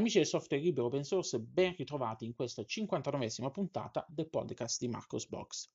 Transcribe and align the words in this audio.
Amici 0.00 0.16
del 0.16 0.26
software 0.26 0.62
libero 0.62 0.86
open 0.86 1.04
source, 1.04 1.38
ben 1.38 1.74
ritrovati 1.76 2.24
in 2.24 2.32
questa 2.32 2.62
59esima 2.62 3.50
puntata 3.50 4.06
del 4.08 4.30
podcast 4.30 4.80
di 4.80 4.88
Marcos 4.88 5.28
Box. 5.28 5.70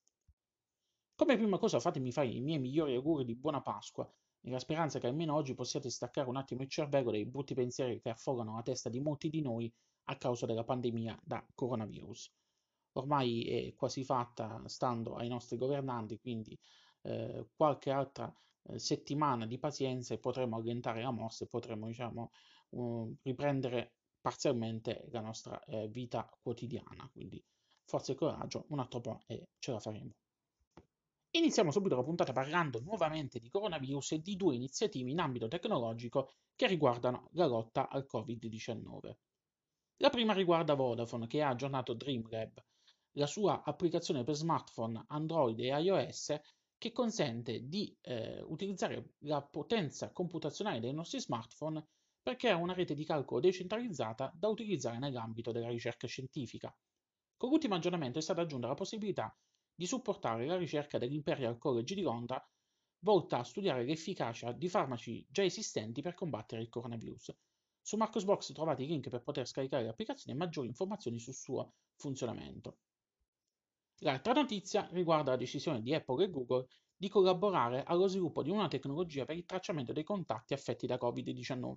Come 1.13 1.37
prima 1.37 1.59
cosa 1.59 1.79
fatemi 1.79 2.11
fare 2.11 2.29
i 2.29 2.41
miei 2.41 2.57
migliori 2.57 2.95
auguri 2.95 3.23
di 3.23 3.35
buona 3.35 3.61
Pasqua, 3.61 4.11
nella 4.39 4.57
speranza 4.57 4.97
che 4.97 5.05
almeno 5.05 5.35
oggi 5.35 5.53
possiate 5.53 5.91
staccare 5.91 6.27
un 6.27 6.37
attimo 6.37 6.63
il 6.63 6.69
cervello 6.69 7.11
dai 7.11 7.23
brutti 7.27 7.53
pensieri 7.53 8.01
che 8.01 8.09
affogano 8.09 8.55
la 8.55 8.63
testa 8.63 8.89
di 8.89 8.99
molti 8.99 9.29
di 9.29 9.41
noi 9.41 9.71
a 10.05 10.17
causa 10.17 10.47
della 10.47 10.63
pandemia 10.63 11.19
da 11.23 11.45
coronavirus. 11.53 12.33
Ormai 12.93 13.43
è 13.43 13.75
quasi 13.75 14.03
fatta 14.03 14.59
stando 14.65 15.17
ai 15.17 15.27
nostri 15.27 15.55
governanti, 15.55 16.19
quindi 16.19 16.57
eh, 17.03 17.49
qualche 17.55 17.91
altra 17.91 18.35
eh, 18.69 18.79
settimana 18.79 19.45
di 19.45 19.59
pazienza 19.59 20.15
e 20.15 20.17
potremo 20.17 20.55
allentare 20.55 21.03
la 21.03 21.11
mossa 21.11 21.43
e 21.43 21.47
potremo 21.47 21.85
diciamo, 21.85 22.31
uh, 22.69 23.15
riprendere 23.21 23.91
parzialmente 24.25 25.05
la 25.11 25.19
nostra 25.21 25.63
eh, 25.65 25.87
vita 25.87 26.27
quotidiana. 26.41 27.07
Quindi 27.13 27.39
forza 27.83 28.11
e 28.11 28.15
coraggio, 28.15 28.65
un 28.69 28.79
altro 28.79 28.99
po' 28.99 29.21
e 29.27 29.49
ce 29.59 29.71
la 29.71 29.79
faremo. 29.79 30.13
Iniziamo 31.29 31.69
subito 31.69 31.95
la 31.95 32.01
puntata 32.01 32.31
parlando 32.31 32.81
nuovamente 32.81 33.39
di 33.39 33.49
coronavirus 33.49 34.13
e 34.13 34.21
di 34.21 34.35
due 34.35 34.55
iniziative 34.55 35.11
in 35.11 35.19
ambito 35.19 35.47
tecnologico 35.47 36.31
che 36.55 36.65
riguardano 36.65 37.29
la 37.33 37.45
lotta 37.45 37.87
al 37.87 38.07
Covid-19. 38.11 39.15
La 39.97 40.09
prima 40.09 40.33
riguarda 40.33 40.73
Vodafone 40.73 41.27
che 41.27 41.43
ha 41.43 41.49
aggiornato 41.49 41.93
DreamLab, 41.93 42.65
la 43.17 43.27
sua 43.27 43.61
applicazione 43.63 44.23
per 44.23 44.33
smartphone 44.33 45.03
Android 45.09 45.59
e 45.59 45.67
iOS 45.67 46.35
che 46.79 46.91
consente 46.91 47.67
di 47.67 47.95
eh, 48.01 48.41
utilizzare 48.41 49.11
la 49.19 49.43
potenza 49.43 50.11
computazionale 50.11 50.79
dei 50.79 50.93
nostri 50.93 51.19
smartphone 51.19 51.85
per 52.25 52.37
creare 52.37 52.59
una 52.59 52.73
rete 52.73 52.95
di 52.95 53.05
calcolo 53.05 53.39
decentralizzata 53.39 54.33
da 54.35 54.47
utilizzare 54.47 54.97
nell'ambito 54.97 55.51
della 55.51 55.69
ricerca 55.69 56.07
scientifica. 56.07 56.75
Con 57.37 57.49
l'ultimo 57.49 57.75
aggiornamento 57.75 58.17
è 58.17 58.21
stata 58.23 58.41
aggiunta 58.41 58.65
la 58.65 58.73
possibilità 58.73 59.37
di 59.75 59.85
supportare 59.85 60.47
la 60.47 60.57
ricerca 60.57 60.97
dell'Imperial 60.97 61.59
College 61.59 61.93
di 61.93 62.01
Londra 62.01 62.43
volta 63.01 63.37
a 63.37 63.43
studiare 63.43 63.85
l'efficacia 63.85 64.51
di 64.53 64.67
farmaci 64.67 65.23
già 65.29 65.43
esistenti 65.43 66.01
per 66.01 66.15
combattere 66.15 66.63
il 66.63 66.69
coronavirus. 66.69 67.31
Su 67.79 67.95
Marcosbox 67.95 68.53
trovate 68.53 68.81
i 68.81 68.87
link 68.87 69.07
per 69.09 69.21
poter 69.21 69.45
scaricare 69.45 69.83
l'applicazione 69.83 70.35
e 70.35 70.39
maggiori 70.39 70.65
informazioni 70.65 71.19
sul 71.19 71.35
suo 71.35 71.73
funzionamento. 71.93 72.79
L'altra 73.99 74.33
notizia 74.33 74.89
riguarda 74.91 75.29
la 75.29 75.37
decisione 75.37 75.83
di 75.83 75.93
Apple 75.93 76.23
e 76.23 76.31
Google 76.31 76.65
di 76.97 77.09
collaborare 77.09 77.83
allo 77.83 78.07
sviluppo 78.07 78.41
di 78.41 78.49
una 78.49 78.67
tecnologia 78.67 79.25
per 79.25 79.35
il 79.35 79.45
tracciamento 79.45 79.93
dei 79.93 80.03
contatti 80.03 80.53
affetti 80.53 80.87
da 80.87 80.95
Covid-19. 80.95 81.73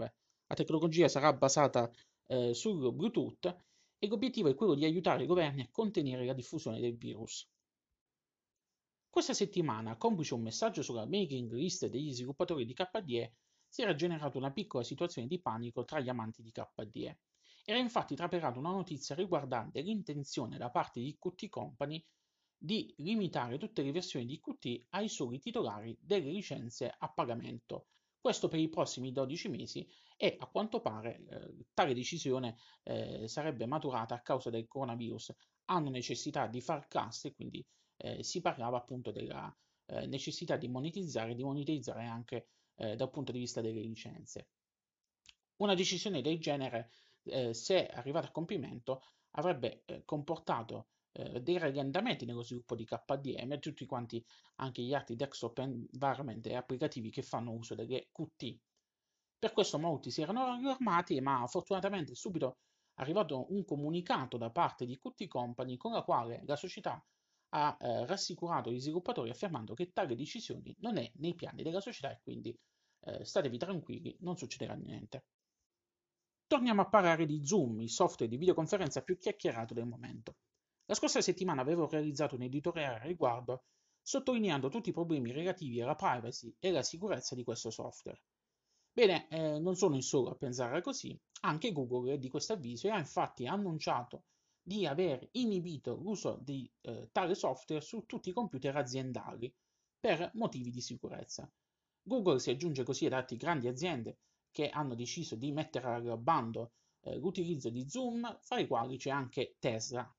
La 0.47 0.55
tecnologia 0.55 1.09
sarà 1.09 1.33
basata 1.33 1.91
eh, 2.27 2.55
sul 2.55 2.93
Bluetooth 2.93 3.57
e 3.99 4.07
l'obiettivo 4.07 4.49
è 4.49 4.55
quello 4.55 4.75
di 4.75 4.85
aiutare 4.85 5.25
i 5.25 5.27
governi 5.27 5.63
a 5.63 5.69
contenere 5.71 6.25
la 6.25 6.33
diffusione 6.33 6.81
del 6.81 6.97
virus. 6.97 7.49
Questa 9.11 9.35
settimana, 9.35 9.97
complice 9.97 10.35
un 10.35 10.43
messaggio 10.43 10.83
sulla 10.83 11.07
mailing 11.07 11.51
list 11.53 11.89
degli 11.89 12.13
sviluppatori 12.13 12.65
di 12.65 12.75
KDE, 12.75 13.35
si 13.67 13.83
era 13.83 13.95
generata 13.95 14.39
una 14.39 14.53
piccola 14.53 14.85
situazione 14.85 15.27
di 15.27 15.41
panico 15.41 15.85
tra 15.85 15.99
gli 15.99 16.09
amanti 16.09 16.43
di 16.43 16.53
KDE. 16.53 17.19
Era 17.65 17.79
infatti 17.79 18.15
trapelata 18.15 18.59
una 18.59 18.71
notizia 18.71 19.15
riguardante 19.15 19.81
l'intenzione 19.81 20.57
da 20.57 20.71
parte 20.71 21.01
di 21.01 21.17
Qt 21.19 21.49
Company 21.49 22.03
di 22.59 22.93
limitare 22.99 23.57
tutte 23.57 23.83
le 23.83 23.93
versioni 23.93 24.27
di 24.27 24.41
Qt 24.41 24.87
ai 24.91 25.09
soli 25.09 25.39
titolari 25.39 25.97
delle 26.01 26.31
licenze 26.31 26.93
a 26.99 27.09
pagamento, 27.09 27.87
questo 28.21 28.49
per 28.49 28.59
i 28.59 28.69
prossimi 28.69 29.13
12 29.13 29.49
mesi 29.49 29.89
e 30.17 30.37
a 30.41 30.47
quanto 30.47 30.81
pare 30.81 31.25
eh, 31.29 31.65
tale 31.73 31.95
decisione 31.95 32.57
eh, 32.83 33.29
sarebbe 33.29 33.65
maturata 33.67 34.17
a 34.17 34.21
causa 34.21 34.51
del 34.51 34.67
coronavirus. 34.67 35.33
Hanno 35.67 35.91
necessità 35.91 36.47
di 36.49 36.61
far 36.61 36.89
cassa 36.89 37.29
e 37.29 37.35
quindi 37.35 37.65
eh, 37.97 38.23
si 38.25 38.41
parlava 38.41 38.77
appunto 38.77 39.13
della 39.13 39.55
eh, 39.87 40.07
necessità 40.07 40.57
di 40.57 40.69
monetizzare, 40.69 41.35
di 41.35 41.45
monetizzare 41.45 42.07
anche 42.07 42.49
eh, 42.77 42.97
dal 42.97 43.11
punto 43.11 43.31
di 43.31 43.39
vista 43.39 43.61
delle 43.61 43.81
licenze. 43.81 44.49
Una 45.59 45.75
decisione 45.75 46.21
del 46.21 46.41
genere, 46.41 46.91
eh, 47.23 47.55
se 47.55 47.87
arrivata 47.87 48.27
a 48.27 48.33
compimento, 48.33 49.03
avrebbe 49.33 49.85
comportato 50.05 50.89
dei 51.41 51.59
rallentamenti 51.59 52.25
nello 52.25 52.43
sviluppo 52.43 52.75
di 52.75 52.85
KDM 52.85 53.53
e 53.53 53.59
tutti 53.59 53.87
quanti 53.87 54.25
anche 54.57 54.83
gli 54.83 54.95
altri 54.95 55.17
desktop 55.17 55.59
environment 55.59 56.47
e 56.47 56.55
applicativi 56.55 57.11
che 57.11 57.23
fanno 57.23 57.53
uso 57.53 57.75
delle 57.75 58.09
Qt 58.13 58.59
per 59.39 59.53
questo 59.53 59.79
molti 59.79 60.11
si 60.11 60.21
erano 60.21 60.47
allarmati, 60.47 61.21
ma 61.21 61.47
fortunatamente 61.47 62.15
subito 62.17 62.59
è 62.95 63.03
arrivato 63.03 63.53
un 63.53 63.65
comunicato 63.65 64.37
da 64.37 64.51
parte 64.51 64.85
di 64.85 64.99
Qt 64.99 65.29
Company 65.29 65.77
con 65.77 65.93
la 65.93 66.03
quale 66.03 66.43
la 66.45 66.57
società 66.57 67.01
ha 67.51 67.77
eh, 67.81 68.05
rassicurato 68.05 68.73
gli 68.73 68.81
sviluppatori 68.81 69.31
affermando 69.31 69.75
che 69.75 69.93
tale 69.93 70.17
decisione 70.17 70.75
non 70.81 70.99
è 70.99 71.11
nei 71.17 71.35
piani 71.35 71.63
della 71.63 71.81
società 71.81 72.11
e 72.11 72.19
quindi 72.21 72.55
eh, 73.05 73.25
statevi 73.25 73.57
tranquilli, 73.59 74.17
non 74.21 74.37
succederà 74.37 74.75
niente. 74.75 75.25
Torniamo 76.49 76.83
a 76.83 76.89
parlare 76.89 77.25
di 77.25 77.45
Zoom, 77.47 77.81
il 77.81 77.91
software 77.91 78.31
di 78.31 78.39
videoconferenza 78.39 79.03
più 79.03 79.17
chiacchierato 79.19 79.73
del 79.73 79.87
momento. 79.87 80.35
La 80.91 80.95
scorsa 80.95 81.21
settimana 81.21 81.61
avevo 81.61 81.87
realizzato 81.87 82.35
un 82.35 82.43
editoriale 82.43 83.01
a 83.01 83.07
riguardo, 83.07 83.65
sottolineando 84.01 84.71
tutti 84.71 84.89
i 84.89 84.95
problemi 84.95 85.33
relativi 85.33 85.83
alla 85.83 85.95
privacy 85.95 86.57
e 86.59 86.71
alla 86.71 86.83
sicurezza 86.83 87.35
di 87.35 87.45
questo 87.45 87.69
software. 87.69 88.23
Bene, 88.91 89.29
eh, 89.29 89.59
non 89.59 89.77
sono 89.77 89.97
il 89.97 90.03
solo 90.03 90.31
a 90.31 90.35
pensare 90.35 90.81
così, 90.81 91.15
anche 91.41 91.73
Google 91.73 92.15
è 92.15 92.19
di 92.19 92.31
questo 92.31 92.55
avviso 92.55 92.87
e 92.87 92.91
ha 92.91 92.99
infatti 92.99 93.47
annunciato 93.47 94.25
di 94.63 94.87
aver 94.87 95.29
inibito 95.33 95.95
l'uso 95.95 96.39
di 96.41 96.71
eh, 96.81 97.11
tale 97.13 97.35
software 97.35 97.83
su 97.83 98.07
tutti 98.07 98.31
i 98.31 98.33
computer 98.33 98.75
aziendali 98.75 99.55
per 100.01 100.31
motivi 100.35 100.71
di 100.71 100.81
sicurezza. 100.81 101.51
Google 102.03 102.39
si 102.39 102.49
aggiunge 102.49 102.83
così 102.83 103.05
ad 103.05 103.13
altre 103.13 103.37
grandi 103.37 103.69
aziende 103.69 104.21
che 104.51 104.71
hanno 104.71 104.95
deciso 104.95 105.37
di 105.37 105.53
mettere 105.53 105.87
al 105.87 106.19
bando 106.19 106.73
eh, 107.01 107.17
l'utilizzo 107.19 107.69
di 107.69 107.87
Zoom, 107.87 108.39
fra 108.41 108.59
i 108.59 108.67
quali 108.67 108.97
c'è 108.97 109.11
anche 109.11 109.57
Tesla. 109.59 110.11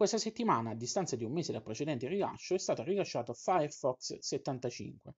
Questa 0.00 0.16
settimana, 0.16 0.70
a 0.70 0.74
distanza 0.74 1.14
di 1.14 1.24
un 1.24 1.32
mese 1.32 1.52
dal 1.52 1.62
precedente 1.62 2.08
rilascio, 2.08 2.54
è 2.54 2.58
stato 2.58 2.82
rilasciato 2.82 3.34
Firefox 3.34 4.16
75 4.18 5.12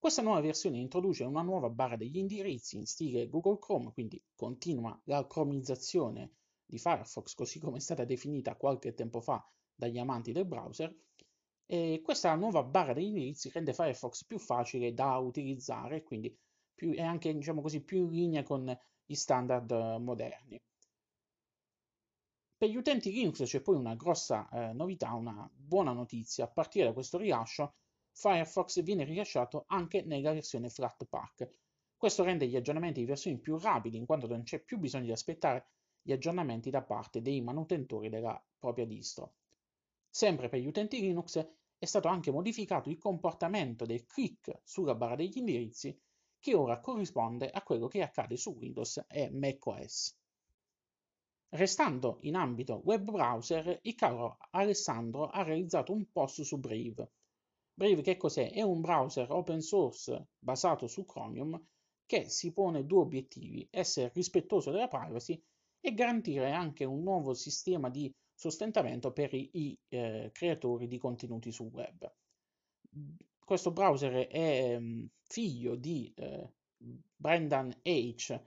questa 0.00 0.20
nuova 0.20 0.40
versione 0.40 0.78
introduce 0.78 1.22
una 1.22 1.42
nuova 1.42 1.68
barra 1.70 1.94
degli 1.94 2.16
indirizzi 2.16 2.76
in 2.76 2.86
stile 2.86 3.28
Google 3.28 3.60
Chrome, 3.60 3.92
quindi 3.92 4.20
continua 4.34 5.00
la 5.04 5.24
cromizzazione 5.28 6.32
di 6.66 6.78
Firefox 6.78 7.34
così 7.34 7.60
come 7.60 7.76
è 7.76 7.80
stata 7.80 8.04
definita 8.04 8.56
qualche 8.56 8.94
tempo 8.94 9.20
fa 9.20 9.48
dagli 9.72 9.98
amanti 9.98 10.32
del 10.32 10.44
browser. 10.44 10.92
E 11.64 12.00
questa 12.02 12.34
nuova 12.34 12.64
barra 12.64 12.92
degli 12.92 13.04
indirizzi 13.04 13.48
rende 13.50 13.72
Firefox 13.72 14.24
più 14.24 14.40
facile 14.40 14.92
da 14.92 15.18
utilizzare, 15.18 16.02
quindi 16.02 16.36
più, 16.74 16.92
è 16.94 17.02
anche 17.02 17.32
diciamo 17.32 17.62
così, 17.62 17.80
più 17.80 18.06
in 18.06 18.10
linea 18.10 18.42
con 18.42 18.76
gli 19.06 19.14
standard 19.14 19.70
eh, 19.70 19.98
moderni. 20.00 20.60
Per 22.60 22.68
gli 22.68 22.76
utenti 22.76 23.10
Linux 23.10 23.42
c'è 23.44 23.62
poi 23.62 23.76
una 23.76 23.94
grossa 23.94 24.46
eh, 24.50 24.74
novità, 24.74 25.14
una 25.14 25.50
buona 25.50 25.92
notizia. 25.92 26.44
A 26.44 26.48
partire 26.48 26.84
da 26.84 26.92
questo 26.92 27.16
rilascio 27.16 27.76
Firefox 28.12 28.82
viene 28.82 29.04
rilasciato 29.04 29.64
anche 29.68 30.02
nella 30.02 30.34
versione 30.34 30.68
Flatpak. 30.68 31.54
Questo 31.96 32.22
rende 32.22 32.46
gli 32.46 32.56
aggiornamenti 32.56 33.00
di 33.00 33.06
versioni 33.06 33.38
più 33.38 33.56
rapidi 33.56 33.96
in 33.96 34.04
quanto 34.04 34.26
non 34.26 34.42
c'è 34.42 34.60
più 34.60 34.78
bisogno 34.78 35.06
di 35.06 35.12
aspettare 35.12 35.68
gli 36.02 36.12
aggiornamenti 36.12 36.68
da 36.68 36.82
parte 36.82 37.22
dei 37.22 37.40
manutentori 37.40 38.10
della 38.10 38.38
propria 38.58 38.84
distro. 38.84 39.36
Sempre 40.10 40.50
per 40.50 40.60
gli 40.60 40.66
utenti 40.66 41.00
Linux 41.00 41.42
è 41.78 41.86
stato 41.86 42.08
anche 42.08 42.30
modificato 42.30 42.90
il 42.90 42.98
comportamento 42.98 43.86
del 43.86 44.04
click 44.04 44.60
sulla 44.64 44.94
barra 44.94 45.16
degli 45.16 45.38
indirizzi 45.38 45.98
che 46.38 46.54
ora 46.54 46.78
corrisponde 46.78 47.48
a 47.48 47.62
quello 47.62 47.88
che 47.88 48.02
accade 48.02 48.36
su 48.36 48.50
Windows 48.50 49.02
e 49.08 49.30
macOS. 49.30 50.19
Restando 51.50 52.18
in 52.22 52.36
ambito 52.36 52.80
web 52.84 53.02
browser, 53.02 53.78
il 53.82 53.94
caro 53.94 54.38
Alessandro 54.50 55.28
ha 55.28 55.42
realizzato 55.42 55.92
un 55.92 56.10
post 56.10 56.42
su 56.42 56.58
Brave 56.58 57.10
Brave 57.80 58.02
che 58.02 58.18
cos'è? 58.18 58.52
È 58.52 58.60
un 58.60 58.82
browser 58.82 59.30
open 59.30 59.62
source 59.62 60.32
basato 60.38 60.86
su 60.86 61.06
Chromium 61.06 61.58
che 62.04 62.28
si 62.28 62.52
pone 62.52 62.84
due 62.84 63.00
obiettivi, 63.00 63.66
essere 63.70 64.10
rispettoso 64.14 64.70
della 64.70 64.86
privacy 64.86 65.42
e 65.80 65.94
garantire 65.94 66.52
anche 66.52 66.84
un 66.84 67.02
nuovo 67.02 67.32
sistema 67.32 67.88
di 67.88 68.14
sostentamento 68.34 69.12
per 69.12 69.32
i, 69.32 69.48
i 69.54 69.78
eh, 69.88 70.28
creatori 70.30 70.88
di 70.88 70.98
contenuti 70.98 71.50
sul 71.50 71.70
web. 71.72 72.12
Questo 73.42 73.70
browser 73.70 74.26
è 74.26 74.76
um, 74.76 75.08
figlio 75.22 75.74
di 75.74 76.12
eh, 76.16 76.52
Brendan 77.16 77.74
H., 77.82 78.38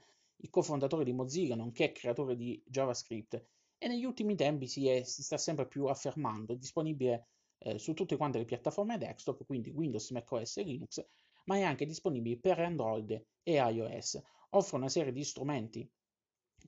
il 0.43 0.49
cofondatore 0.49 1.05
di 1.05 1.13
Mozilla, 1.13 1.55
nonché 1.55 1.93
creatore 1.93 2.35
di 2.35 2.61
JavaScript, 2.65 3.45
e 3.77 3.87
negli 3.87 4.03
ultimi 4.03 4.35
tempi 4.35 4.67
si, 4.67 4.87
è, 4.87 5.03
si 5.03 5.23
sta 5.23 5.37
sempre 5.37 5.67
più 5.67 5.85
affermando, 5.85 6.53
è 6.53 6.57
disponibile 6.57 7.27
eh, 7.59 7.79
su 7.79 7.93
tutte 7.93 8.17
quante 8.17 8.39
le 8.39 8.45
piattaforme 8.45 8.97
desktop, 8.97 9.45
quindi 9.45 9.71
Windows, 9.71 10.09
macOS 10.11 10.57
e 10.57 10.63
Linux, 10.63 11.05
ma 11.45 11.55
è 11.57 11.61
anche 11.63 11.85
disponibile 11.85 12.37
per 12.37 12.59
Android 12.59 13.25
e 13.41 13.53
iOS. 13.53 14.21
Offre 14.51 14.77
una 14.77 14.89
serie 14.89 15.11
di 15.11 15.23
strumenti 15.23 15.89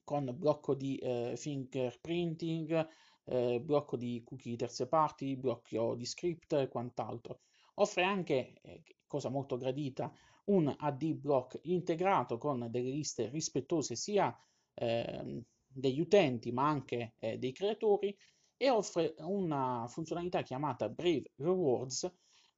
con 0.04 0.34
blocco 0.38 0.74
di 0.74 0.98
eh, 0.98 1.34
fingerprinting, 1.38 2.88
eh, 3.26 3.62
blocco 3.62 3.98
di 3.98 4.22
cookie 4.26 4.56
terze 4.56 4.88
parti, 4.88 5.36
blocco 5.36 5.96
di 5.96 6.06
script 6.06 6.54
e 6.54 6.68
quant'altro. 6.68 7.42
Offre 7.76 8.04
anche, 8.04 8.54
eh, 8.62 8.84
cosa 9.08 9.30
molto 9.30 9.58
gradita, 9.58 10.12
un 10.46 10.74
AD 10.78 11.14
block 11.14 11.60
integrato 11.64 12.38
con 12.38 12.68
delle 12.70 12.90
liste 12.90 13.30
rispettose 13.30 13.96
sia 13.96 14.36
eh, 14.74 15.44
degli 15.68 16.00
utenti 16.00 16.52
ma 16.52 16.68
anche 16.68 17.16
eh, 17.20 17.38
dei 17.38 17.52
creatori 17.52 18.16
e 18.58 18.70
offre 18.70 19.16
una 19.20 19.86
funzionalità 19.88 20.42
chiamata 20.42 20.88
Brave 20.88 21.32
Rewards 21.36 22.10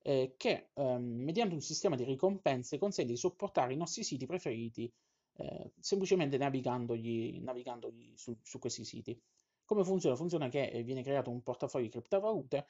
eh, 0.03 0.35
che 0.37 0.69
ehm, 0.73 1.03
mediante 1.03 1.53
un 1.55 1.61
sistema 1.61 1.95
di 1.95 2.03
ricompense 2.03 2.77
consente 2.77 3.11
di 3.11 3.17
supportare 3.17 3.73
i 3.73 3.77
nostri 3.77 4.03
siti 4.03 4.25
preferiti 4.25 4.91
eh, 5.37 5.71
semplicemente 5.79 6.37
navigandogli, 6.37 7.41
navigandogli 7.41 8.13
su, 8.15 8.37
su, 8.41 8.59
questi 8.59 8.85
siti. 8.85 9.19
Come 9.65 9.83
funziona? 9.83 10.15
Funziona 10.15 10.49
che 10.49 10.69
eh, 10.69 10.83
viene 10.83 11.03
creato 11.03 11.29
un 11.29 11.41
portafoglio 11.43 11.85
di 11.85 11.91
criptovalute, 11.91 12.67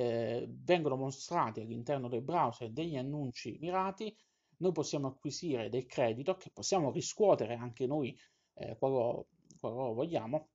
eh, 0.00 0.46
vengono 0.48 0.96
mostrati 0.96 1.60
all'interno 1.60 2.08
del 2.08 2.22
browser 2.22 2.70
degli 2.70 2.96
annunci 2.96 3.58
mirati, 3.60 4.16
noi 4.58 4.72
possiamo 4.72 5.08
acquisire 5.08 5.68
del 5.68 5.84
credito 5.86 6.36
che 6.36 6.50
possiamo 6.50 6.90
riscuotere 6.90 7.54
anche 7.54 7.86
noi 7.86 8.18
eh, 8.54 8.76
qualora, 8.78 9.22
vogliamo, 9.60 10.48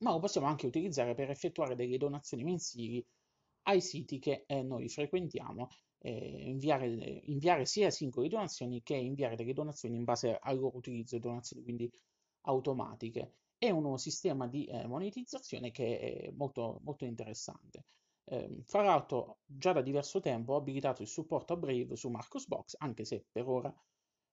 ma 0.00 0.12
lo 0.12 0.20
possiamo 0.20 0.46
anche 0.46 0.66
utilizzare 0.66 1.14
per 1.14 1.30
effettuare 1.30 1.74
delle 1.76 1.98
donazioni 1.98 2.44
mensili 2.44 3.04
ai 3.64 3.80
siti 3.80 4.18
che 4.18 4.44
eh, 4.46 4.62
noi 4.62 4.88
frequentiamo, 4.88 5.68
eh, 5.98 6.48
inviare, 6.48 6.86
inviare, 6.86 7.66
sia 7.66 7.90
singole 7.90 8.28
donazioni 8.28 8.82
che 8.82 8.96
inviare 8.96 9.36
delle 9.36 9.52
donazioni 9.52 9.96
in 9.96 10.04
base 10.04 10.36
al 10.40 10.58
loro 10.58 10.78
utilizzo, 10.78 11.18
donazioni 11.18 11.62
quindi 11.62 11.90
automatiche. 12.42 13.34
È 13.58 13.70
un 13.70 13.82
nuovo 13.82 13.98
sistema 13.98 14.48
di 14.48 14.64
eh, 14.64 14.86
monetizzazione 14.86 15.70
che 15.70 15.98
è 15.98 16.30
molto, 16.32 16.80
molto 16.82 17.04
interessante. 17.04 17.84
Eh, 18.24 18.64
l'altro, 18.72 19.40
già 19.44 19.72
da 19.72 19.82
diverso 19.82 20.20
tempo 20.20 20.52
ho 20.52 20.56
abilitato 20.56 21.02
il 21.02 21.08
supporto 21.08 21.52
a 21.52 21.56
Brave 21.56 21.96
su 21.96 22.08
Marcosbox, 22.08 22.76
anche 22.78 23.04
se 23.04 23.24
per 23.30 23.48
ora 23.48 23.74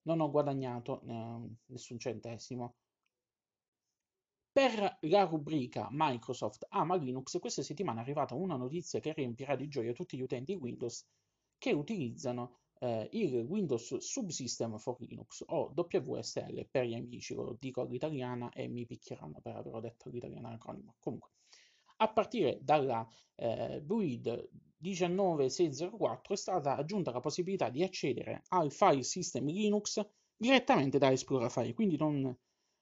non 0.04 0.20
ho 0.22 0.30
guadagnato 0.30 1.02
eh, 1.02 1.50
nessun 1.68 2.00
centesimo. 2.00 2.76
Per 4.52 4.98
la 5.02 5.24
rubrica 5.24 5.88
Microsoft 5.92 6.66
ama 6.70 6.96
Linux, 6.96 7.40
questa 7.40 7.64
settimana 7.64 8.00
è 8.00 8.04
arrivata 8.04 8.36
una 8.36 8.56
notizia 8.58 9.00
che 9.00 9.14
riempirà 9.14 9.56
di 9.56 9.68
gioia 9.68 9.94
tutti 9.94 10.18
gli 10.18 10.22
utenti 10.22 10.54
Windows 10.54 11.06
che 11.58 11.72
utilizzano 11.72 12.60
eh, 12.80 13.10
il 13.14 13.36
Windows 13.42 13.98
Subsystem 13.98 14.78
for 14.78 14.98
Linux 15.00 15.44
o 15.48 15.74
WSL 15.76 16.68
per 16.70 16.86
gli 16.86 16.94
amici, 16.96 17.34
lo 17.34 17.56
dico 17.60 17.82
all'italiana 17.82 18.50
e 18.52 18.68
mi 18.68 18.86
picchieranno 18.86 19.40
per 19.42 19.56
averlo 19.56 19.80
detto 19.80 20.10
all'italiana 20.10 20.50
acronimo. 20.50 20.96
Comunque, 21.00 21.32
a 22.02 22.08
partire 22.12 22.60
dalla 22.62 23.08
eh, 23.36 23.82
build 23.82 24.50
19604 24.78 26.34
è 26.34 26.38
stata 26.38 26.76
aggiunta 26.76 27.12
la 27.12 27.20
possibilità 27.20 27.70
di 27.70 27.84
accedere 27.84 28.44
al 28.50 28.72
file 28.72 29.04
system 29.04 29.46
Linux 29.48 30.06
direttamente 30.36 30.98
da 30.98 31.12
Explorer 31.12 31.52
File, 31.52 31.74
quindi 31.74 31.98
non 31.98 32.36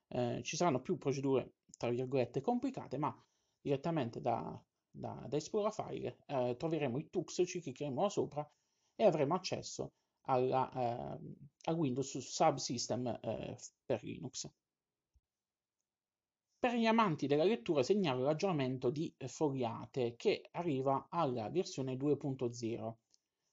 eh, 0.10 0.42
ci 0.44 0.56
saranno 0.56 0.82
più 0.82 0.98
procedure 0.98 1.56
tra 1.78 1.90
virgolette 1.90 2.42
complicate, 2.42 2.98
ma 2.98 3.16
direttamente 3.60 4.22
da, 4.22 4.62
da, 4.90 5.26
da 5.28 5.36
Explorer 5.36 5.74
File 5.74 6.18
eh, 6.28 6.56
troveremo 6.58 6.98
i 6.98 7.10
tux, 7.10 7.44
ci 7.46 7.62
cliccheremo 7.62 8.10
sopra 8.10 8.48
e 8.96 9.04
avremo 9.04 9.34
accesso 9.34 9.94
alla, 10.28 10.72
eh, 10.72 11.20
a 11.64 11.74
Windows 11.74 12.18
Subsystem 12.18 13.20
eh, 13.22 13.58
per 13.86 14.04
Linux. 14.04 14.50
Per 16.68 16.76
gli 16.76 16.86
amanti 16.86 17.28
della 17.28 17.46
lettura 17.46 17.82
segnalo 17.82 18.24
l'aggiornamento 18.24 18.90
di 18.90 19.10
Fogliate 19.26 20.18
che 20.18 20.50
arriva 20.52 21.08
alla 21.10 21.48
versione 21.48 21.96
2.0. 21.96 22.94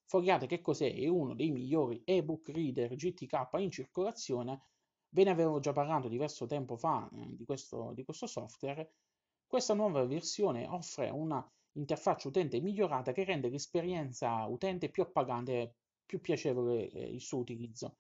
Fogliate 0.05 0.47
che 0.47 0.61
cos'è? 0.61 0.93
È 0.93 1.07
uno 1.07 1.33
dei 1.37 1.53
migliori 1.53 2.03
ebook 2.05 2.49
reader 2.49 2.97
GTK 2.97 3.51
in 3.59 3.71
circolazione 3.71 4.63
Ve 5.11 5.23
ne 5.23 5.31
avevo 5.31 5.61
già 5.61 5.73
parlato 5.73 6.09
diverso 6.09 6.47
tempo 6.47 6.75
fa 6.75 7.09
eh, 7.15 7.37
di, 7.37 7.45
questo, 7.45 7.93
di 7.95 8.03
questo 8.03 8.27
software. 8.27 8.95
Questa 9.47 9.75
nuova 9.75 10.05
versione 10.07 10.67
offre 10.67 11.09
una 11.09 11.49
interfaccia 11.75 12.27
utente 12.27 12.61
migliorata 12.61 13.13
che 13.13 13.23
rende 13.23 13.49
l'esperienza 13.49 14.45
utente 14.47 14.89
più 14.89 15.05
appagante 15.05 15.53
e 15.53 15.75
più 16.05 16.21
piacevole 16.21 16.91
eh, 16.91 17.13
il 17.13 17.21
suo 17.21 17.39
utilizzo. 17.39 17.99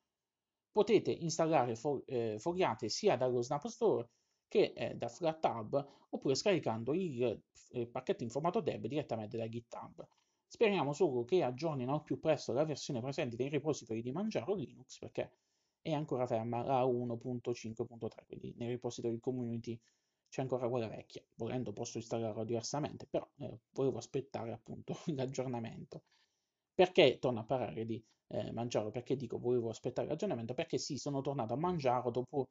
Potete 0.72 1.12
installare 1.12 1.78
eh, 2.06 2.36
fogliate 2.40 2.88
sia 2.88 3.16
dallo 3.16 3.42
Snap 3.42 3.68
Store 3.68 4.08
che 4.54 4.72
eh, 4.76 4.94
da 4.94 5.08
FlatHub 5.08 5.84
oppure 6.10 6.36
scaricando 6.36 6.94
il 6.94 7.42
eh, 7.72 7.86
pacchetto 7.88 8.22
in 8.22 8.30
formato 8.30 8.60
DEB 8.60 8.86
direttamente 8.86 9.36
da 9.36 9.48
GitHub. 9.48 10.06
Speriamo 10.46 10.92
solo 10.92 11.24
che 11.24 11.42
aggiornino 11.42 11.92
al 11.92 12.04
più 12.04 12.20
presto 12.20 12.52
la 12.52 12.64
versione 12.64 13.00
presente 13.00 13.34
nei 13.36 13.48
repository 13.48 14.00
di 14.00 14.12
Mangiaro 14.12 14.54
Linux 14.54 15.00
perché 15.00 15.32
è 15.82 15.92
ancora 15.92 16.24
ferma 16.28 16.62
la 16.62 16.84
1.5.3, 16.84 18.26
quindi 18.26 18.54
nei 18.56 18.68
repository 18.68 19.18
community 19.18 19.76
c'è 20.28 20.42
ancora 20.42 20.68
quella 20.68 20.86
vecchia. 20.86 21.24
Volendo 21.34 21.72
posso 21.72 21.98
installarla 21.98 22.44
diversamente, 22.44 23.06
però 23.10 23.28
eh, 23.38 23.58
volevo 23.72 23.98
aspettare 23.98 24.52
appunto 24.52 24.96
l'aggiornamento. 25.16 26.04
Perché 26.72 27.18
torno 27.18 27.40
a 27.40 27.44
parlare 27.44 27.84
di 27.84 28.00
eh, 28.28 28.52
Mangiaro? 28.52 28.90
Perché 28.92 29.16
dico 29.16 29.36
volevo 29.36 29.70
aspettare 29.70 30.06
l'aggiornamento? 30.06 30.54
Perché 30.54 30.78
sì, 30.78 30.96
sono 30.96 31.20
tornato 31.22 31.54
a 31.54 31.56
Mangiaro 31.56 32.10
dopo 32.12 32.50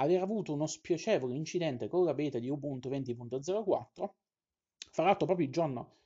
aver 0.00 0.22
avuto 0.22 0.52
uno 0.52 0.66
spiacevole 0.66 1.34
incidente 1.34 1.88
con 1.88 2.04
la 2.04 2.14
beta 2.14 2.38
di 2.38 2.48
Ubuntu 2.48 2.88
20.04. 2.88 4.10
Fra 4.90 5.04
l'altro 5.04 5.26
proprio 5.26 5.46
il 5.46 5.52
giorno 5.52 5.96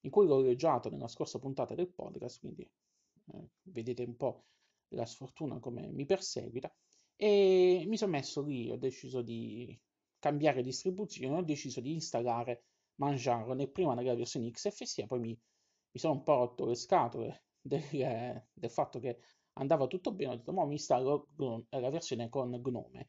in 0.00 0.10
cui 0.10 0.26
l'ho 0.26 0.40
leggiato 0.40 0.90
nella 0.90 1.08
scorsa 1.08 1.38
puntata 1.38 1.74
del 1.74 1.88
podcast, 1.88 2.40
quindi 2.40 2.62
eh, 2.62 3.48
vedete 3.62 4.02
un 4.02 4.16
po' 4.16 4.44
la 4.88 5.06
sfortuna 5.06 5.58
come 5.58 5.88
mi 5.88 6.06
perseguita 6.06 6.72
e 7.16 7.84
mi 7.86 7.96
sono 7.96 8.12
messo 8.12 8.42
lì, 8.42 8.70
ho 8.70 8.76
deciso 8.76 9.22
di 9.22 9.78
cambiare 10.18 10.62
distribuzione, 10.62 11.36
ho 11.36 11.42
deciso 11.42 11.80
di 11.80 11.92
installare 11.92 12.64
Manjaro 12.96 13.54
nel 13.54 13.70
prima 13.70 13.94
nella 13.94 14.14
versione 14.14 14.50
XFCE, 14.50 15.06
poi 15.06 15.20
mi, 15.20 15.28
mi 15.28 16.00
sono 16.00 16.14
un 16.14 16.22
po' 16.22 16.34
rotto 16.34 16.66
le 16.66 16.74
scatole 16.74 17.44
del, 17.60 18.44
del 18.52 18.70
fatto 18.70 18.98
che 18.98 19.20
andava 19.54 19.86
tutto 19.86 20.12
bene, 20.12 20.32
ho 20.32 20.36
detto 20.36 20.52
ma 20.52 20.64
mi 20.64 20.74
installo 20.74 21.28
la 21.70 21.90
versione 21.90 22.28
con 22.28 22.50
Gnome 22.50 23.08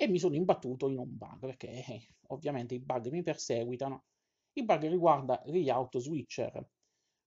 e 0.00 0.08
mi 0.08 0.18
sono 0.18 0.34
imbattuto 0.34 0.88
in 0.88 0.98
un 0.98 1.16
bug 1.16 1.38
perché 1.40 1.68
eh, 1.84 2.08
ovviamente 2.28 2.74
i 2.74 2.80
bug 2.80 3.08
mi 3.10 3.22
perseguitano. 3.22 4.04
Il 4.54 4.64
bug 4.64 4.88
riguarda 4.88 5.42
gli 5.44 5.68
auto 5.68 5.98
switcher 5.98 6.66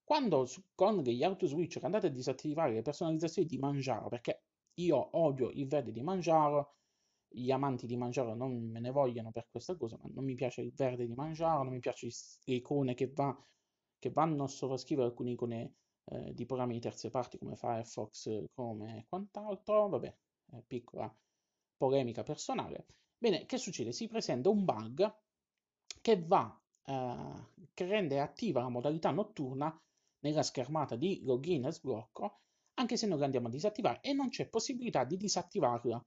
quando 0.04 0.46
con 0.74 1.00
gli 1.02 1.22
auto 1.22 1.46
switcher 1.46 1.82
andate 1.84 2.08
a 2.08 2.10
disattivare 2.10 2.74
le 2.74 2.82
personalizzazioni 2.82 3.48
di 3.48 3.58
Mangiaro, 3.58 4.08
perché 4.08 4.42
io 4.80 5.16
odio 5.16 5.50
il 5.50 5.66
verde 5.66 5.92
di 5.92 6.02
Mangiaro, 6.02 6.74
gli 7.28 7.50
amanti 7.50 7.86
di 7.86 7.96
Mangiaro 7.96 8.34
non 8.34 8.52
me 8.70 8.80
ne 8.80 8.90
vogliono 8.90 9.30
per 9.30 9.46
questa 9.50 9.76
cosa, 9.76 9.96
ma 10.02 10.10
non 10.12 10.24
mi 10.24 10.34
piace 10.34 10.60
il 10.60 10.74
verde 10.74 11.06
di 11.06 11.14
Mangiaro, 11.14 11.62
non 11.62 11.72
mi 11.72 11.80
piacciono 11.80 12.12
le 12.44 12.54
icone 12.54 12.94
che, 12.94 13.10
va, 13.14 13.34
che 13.98 14.10
vanno 14.10 14.44
a 14.44 14.48
sovrascrivere 14.48 15.08
alcune 15.08 15.30
icone 15.30 15.74
eh, 16.06 16.34
di 16.34 16.44
programmi 16.44 16.74
di 16.74 16.80
terze 16.80 17.08
parti 17.08 17.38
come 17.38 17.56
Firefox, 17.56 18.44
come 18.52 19.06
quant'altro, 19.08 19.88
vabbè, 19.88 20.16
eh, 20.52 20.62
piccola 20.66 21.14
polemica 21.76 22.22
personale. 22.22 22.86
Bene, 23.18 23.46
che 23.46 23.58
succede? 23.58 23.92
Si 23.92 24.06
presenta 24.08 24.48
un 24.48 24.64
bug 24.64 25.14
che 26.00 26.22
va, 26.22 26.60
eh, 26.84 27.66
che 27.72 27.86
rende 27.86 28.20
attiva 28.20 28.60
la 28.60 28.68
modalità 28.68 29.10
notturna 29.10 29.76
nella 30.20 30.42
schermata 30.42 30.96
di 30.96 31.22
login 31.22 31.66
e 31.66 31.72
sblocco, 31.72 32.40
anche 32.74 32.96
se 32.96 33.06
noi 33.06 33.22
andiamo 33.22 33.48
a 33.48 33.50
disattivare 33.50 34.00
e 34.00 34.12
non 34.12 34.28
c'è 34.28 34.48
possibilità 34.48 35.04
di 35.04 35.16
disattivarla 35.16 36.04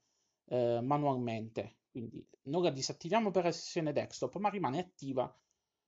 eh, 0.50 0.80
manualmente. 0.82 1.78
Quindi 1.90 2.26
non 2.44 2.62
la 2.62 2.70
disattiviamo 2.70 3.32
per 3.32 3.46
la 3.46 3.52
sessione 3.52 3.94
desktop, 3.94 4.36
ma 4.38 4.50
rimane 4.50 4.80
attiva 4.80 5.34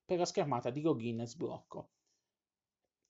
per 0.06 0.18
la 0.18 0.26
schermata 0.26 0.70
di 0.72 0.82
login 0.82 1.22
e 1.22 1.28
sblocco. 1.28 1.90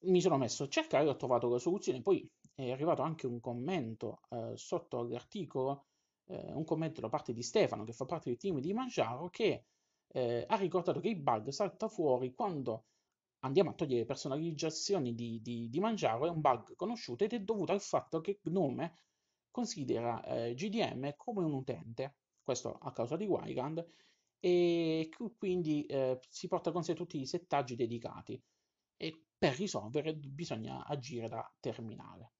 Mi 0.01 0.21
sono 0.21 0.37
messo 0.37 0.63
a 0.63 0.69
cercare, 0.69 1.07
ho 1.07 1.15
trovato 1.15 1.47
la 1.47 1.59
soluzione, 1.59 2.01
poi 2.01 2.29
è 2.53 2.71
arrivato 2.71 3.01
anche 3.01 3.27
un 3.27 3.39
commento 3.39 4.21
eh, 4.29 4.53
sotto 4.55 4.99
all'articolo, 4.99 5.85
eh, 6.29 6.53
un 6.53 6.63
commento 6.63 7.01
da 7.01 7.09
parte 7.09 7.33
di 7.33 7.41
Stefano, 7.41 7.83
che 7.83 7.93
fa 7.93 8.05
parte 8.05 8.29
del 8.29 8.37
team 8.37 8.59
di 8.59 8.73
Mangiaro, 8.73 9.29
che 9.29 9.65
eh, 10.07 10.45
ha 10.47 10.55
ricordato 10.55 10.99
che 10.99 11.09
il 11.09 11.19
bug 11.19 11.49
salta 11.49 11.87
fuori 11.87 12.33
quando 12.33 12.85
andiamo 13.39 13.69
a 13.69 13.73
togliere 13.73 14.05
personalizzazioni 14.05 15.13
di, 15.15 15.41
di, 15.41 15.69
di 15.69 15.79
Mangiaro 15.79 16.25
è 16.25 16.29
un 16.29 16.41
bug 16.41 16.75
conosciuto 16.75 17.23
ed 17.23 17.33
è 17.33 17.39
dovuto 17.39 17.71
al 17.71 17.81
fatto 17.81 18.19
che 18.21 18.39
Gnome 18.43 18.93
considera 19.49 20.23
eh, 20.23 20.53
GDM 20.53 21.13
come 21.15 21.43
un 21.43 21.53
utente, 21.53 22.15
questo 22.43 22.73
a 22.73 22.91
causa 22.91 23.15
di 23.15 23.25
Wayland, 23.25 23.85
e 24.39 25.09
quindi 25.37 25.85
eh, 25.85 26.19
si 26.29 26.47
porta 26.47 26.71
con 26.71 26.83
sé 26.83 26.93
tutti 26.93 27.19
i 27.19 27.25
settaggi 27.25 27.75
dedicati. 27.75 28.41
E 28.97 29.25
per 29.37 29.55
risolvere 29.55 30.15
bisogna 30.15 30.85
agire 30.85 31.27
da 31.27 31.51
terminale. 31.59 32.33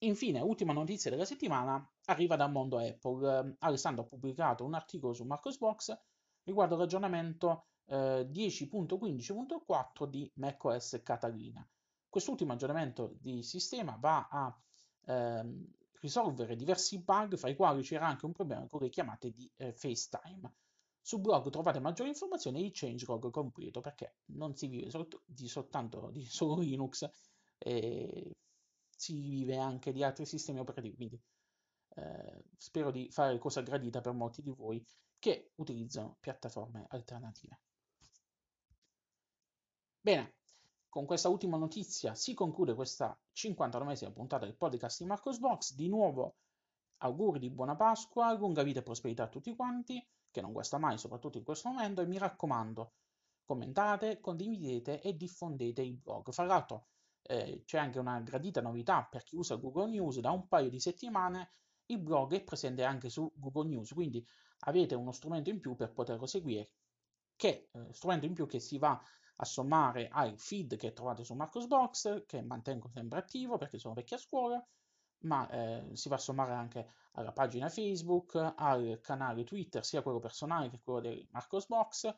Infine, 0.00 0.40
ultima 0.40 0.74
notizia 0.74 1.10
della 1.10 1.24
settimana 1.24 1.82
arriva 2.06 2.36
dal 2.36 2.50
mondo 2.52 2.78
Apple. 2.78 3.56
Alessandro 3.60 4.04
ha 4.04 4.06
pubblicato 4.06 4.64
un 4.64 4.74
articolo 4.74 5.14
su 5.14 5.24
Marcosbox 5.24 5.98
riguardo 6.42 6.76
l'aggiornamento 6.76 7.68
eh, 7.86 8.28
10.15.4 8.30 10.04
di 10.06 10.30
macOS 10.34 11.00
Catalina. 11.02 11.66
Quest'ultimo 12.08 12.52
aggiornamento 12.52 13.14
di 13.18 13.42
sistema 13.42 13.96
va 13.98 14.28
a 14.30 14.60
ehm, 15.06 15.66
risolvere 16.00 16.56
diversi 16.56 17.02
bug, 17.02 17.36
fra 17.36 17.48
i 17.48 17.56
quali 17.56 17.82
c'era 17.82 18.06
anche 18.06 18.26
un 18.26 18.32
problema 18.32 18.66
con 18.66 18.80
le 18.80 18.90
chiamate 18.90 19.30
di 19.32 19.50
eh, 19.56 19.72
FaceTime. 19.72 20.54
Sul 21.00 21.20
blog 21.20 21.48
trovate 21.50 21.80
maggiori 21.80 22.10
informazioni 22.10 22.60
e 22.60 22.64
il 22.66 22.72
changelog 22.72 23.30
completo 23.30 23.80
perché 23.80 24.16
non 24.26 24.54
si 24.56 24.66
vive 24.66 24.90
sol- 24.90 25.08
di 25.24 25.48
soltanto 25.48 26.10
di 26.10 26.24
solo 26.24 26.58
Linux, 26.58 27.08
e 27.58 28.36
si 28.96 29.20
vive 29.20 29.58
anche 29.58 29.92
di 29.92 30.02
altri 30.02 30.26
sistemi 30.26 30.58
operativi. 30.58 30.96
Quindi 30.96 31.20
eh, 31.96 32.44
spero 32.56 32.90
di 32.90 33.08
fare 33.10 33.38
cosa 33.38 33.60
gradita 33.62 34.00
per 34.00 34.12
molti 34.12 34.42
di 34.42 34.50
voi 34.50 34.84
che 35.18 35.52
utilizzano 35.56 36.16
piattaforme 36.20 36.86
alternative. 36.88 37.60
Bene, 40.00 40.34
con 40.88 41.04
questa 41.04 41.28
ultima 41.28 41.56
notizia 41.56 42.14
si 42.14 42.32
conclude 42.34 42.74
questa 42.74 43.18
59esima 43.34 44.12
puntata 44.12 44.44
del 44.44 44.56
podcast 44.56 45.00
di 45.00 45.06
Marcos 45.06 45.38
Box. 45.38 45.74
Di 45.74 45.88
nuovo 45.88 46.36
auguri 46.98 47.38
di 47.38 47.50
buona 47.50 47.76
Pasqua, 47.76 48.32
lunga 48.32 48.62
vita 48.62 48.80
e 48.80 48.82
prosperità 48.82 49.24
a 49.24 49.28
tutti 49.28 49.54
quanti, 49.54 50.04
che 50.30 50.40
non 50.40 50.52
guasta 50.52 50.78
mai, 50.78 50.96
soprattutto 50.98 51.38
in 51.38 51.44
questo 51.44 51.68
momento, 51.68 52.00
e 52.00 52.06
mi 52.06 52.18
raccomando, 52.18 52.92
commentate, 53.44 54.20
condividete 54.20 55.00
e 55.00 55.16
diffondete 55.16 55.82
il 55.82 55.96
blog. 55.96 56.30
Fra 56.30 56.44
l'altro 56.44 56.86
eh, 57.28 57.62
c'è 57.64 57.78
anche 57.78 57.98
una 57.98 58.20
gradita 58.20 58.60
novità 58.60 59.06
per 59.10 59.22
chi 59.22 59.36
usa 59.36 59.56
Google 59.56 59.90
News, 59.90 60.18
da 60.20 60.30
un 60.30 60.46
paio 60.48 60.68
di 60.68 60.80
settimane 60.80 61.50
il 61.86 61.98
blog 61.98 62.34
è 62.34 62.42
presente 62.42 62.84
anche 62.84 63.08
su 63.08 63.30
Google 63.34 63.68
News, 63.68 63.92
quindi 63.92 64.26
avete 64.60 64.94
uno 64.94 65.12
strumento 65.12 65.50
in 65.50 65.60
più 65.60 65.74
per 65.74 65.92
poterlo 65.92 66.26
seguire, 66.26 66.70
che 67.36 67.68
eh, 67.72 67.92
strumento 67.92 68.26
in 68.26 68.34
più 68.34 68.46
che 68.46 68.58
si 68.58 68.78
va 68.78 69.00
a 69.38 69.44
sommare 69.44 70.08
ai 70.08 70.36
feed 70.36 70.76
che 70.76 70.92
trovate 70.92 71.22
su 71.24 71.34
Marcosbox, 71.34 72.24
che 72.26 72.42
mantengo 72.42 72.88
sempre 72.88 73.18
attivo 73.18 73.58
perché 73.58 73.78
sono 73.78 73.94
vecchia 73.94 74.16
scuola, 74.16 74.64
ma 75.20 75.48
eh, 75.50 75.90
si 75.92 76.08
va 76.08 76.16
a 76.16 76.18
sommare 76.18 76.52
anche 76.52 76.88
alla 77.12 77.32
pagina 77.32 77.68
Facebook, 77.68 78.34
al 78.56 78.98
canale 79.02 79.44
Twitter, 79.44 79.84
sia 79.84 80.02
quello 80.02 80.18
personale 80.18 80.70
che 80.70 80.80
quello 80.82 81.00
di 81.00 81.26
Marcosbox, 81.30 82.14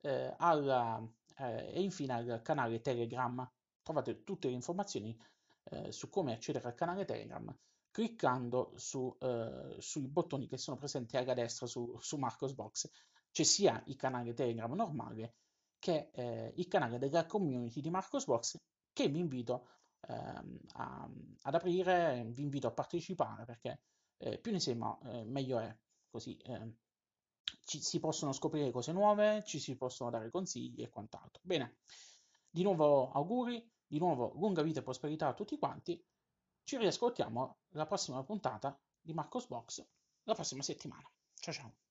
eh, 0.00 0.34
alla, 0.38 1.02
eh, 1.38 1.72
e 1.74 1.82
infine 1.82 2.14
al 2.14 2.40
canale 2.42 2.80
Telegram. 2.80 3.48
Trovate 3.88 4.22
tutte 4.22 4.48
le 4.48 4.54
informazioni 4.54 5.18
eh, 5.70 5.90
su 5.92 6.10
come 6.10 6.34
accedere 6.34 6.68
al 6.68 6.74
canale 6.74 7.06
Telegram 7.06 7.56
cliccando 7.90 8.72
su, 8.76 9.16
eh, 9.18 9.76
sui 9.78 10.06
bottoni 10.08 10.46
che 10.46 10.58
sono 10.58 10.76
presenti 10.76 11.16
alla 11.16 11.32
destra 11.32 11.66
su, 11.66 11.96
su 11.98 12.18
Marcosbox. 12.18 12.90
C'è 13.30 13.42
sia 13.44 13.82
il 13.86 13.96
canale 13.96 14.34
Telegram 14.34 14.70
normale 14.74 15.36
che 15.78 16.10
eh, 16.12 16.52
il 16.56 16.68
canale 16.68 16.98
della 16.98 17.24
community 17.24 17.80
di 17.80 17.88
Marcosbox 17.88 18.60
che 18.92 19.08
vi 19.08 19.20
invito 19.20 19.68
ehm, 20.06 20.58
a, 20.74 21.08
ad 21.42 21.54
aprire, 21.54 22.26
vi 22.28 22.42
invito 22.42 22.66
a 22.66 22.72
partecipare 22.72 23.46
perché 23.46 23.80
eh, 24.18 24.38
più 24.38 24.52
ne 24.52 24.60
siamo 24.60 25.00
eh, 25.04 25.24
meglio 25.24 25.60
è, 25.60 25.74
così 26.10 26.36
ehm, 26.44 26.76
ci, 27.64 27.80
si 27.80 28.00
possono 28.00 28.32
scoprire 28.32 28.70
cose 28.70 28.92
nuove, 28.92 29.42
ci 29.46 29.58
si 29.58 29.76
possono 29.76 30.10
dare 30.10 30.28
consigli 30.28 30.82
e 30.82 30.90
quant'altro. 30.90 31.40
Bene, 31.42 31.78
di 32.50 32.62
nuovo 32.62 33.10
auguri, 33.10 33.64
di 33.88 33.98
nuovo 33.98 34.32
lunga 34.34 34.62
vita 34.62 34.80
e 34.80 34.82
prosperità 34.84 35.28
a 35.28 35.34
tutti 35.34 35.58
quanti, 35.58 36.00
ci 36.62 36.76
riascoltiamo 36.76 37.56
la 37.70 37.86
prossima 37.86 38.22
puntata 38.22 38.78
di 39.00 39.14
Marcos 39.14 39.46
Box 39.46 39.84
la 40.28 40.34
prossima 40.34 40.62
settimana. 40.62 41.10
Ciao 41.34 41.54
ciao! 41.54 41.87